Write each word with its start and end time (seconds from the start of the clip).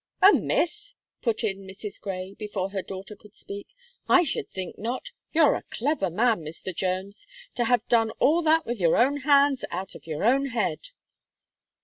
"Amiss!" 0.23 0.95
put 1.21 1.43
in 1.43 1.59
Mrs. 1.67 2.01
Gray, 2.01 2.33
before 2.33 2.71
her 2.71 2.81
daughter 2.81 3.15
could 3.15 3.35
speak, 3.35 3.67
"I 4.09 4.23
should 4.23 4.49
think 4.49 4.79
not. 4.79 5.11
You're 5.31 5.53
a 5.53 5.61
clever 5.69 6.09
man, 6.09 6.39
Mr. 6.41 6.75
Jones, 6.75 7.27
to 7.53 7.65
have 7.65 7.87
done 7.87 8.09
all 8.17 8.41
that 8.41 8.65
with 8.65 8.79
your 8.81 8.97
own 8.97 9.17
hands, 9.17 9.63
out 9.69 9.93
of 9.93 10.07
your 10.07 10.23
own 10.23 10.47
head." 10.47 10.89